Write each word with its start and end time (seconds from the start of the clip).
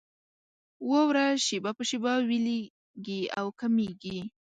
واوره 0.89 1.25
شېبه 1.45 1.71
په 1.77 1.83
شېبه 1.89 2.13
ويلېږي 2.27 3.21
او 3.39 3.45
کمېږي. 3.59 4.19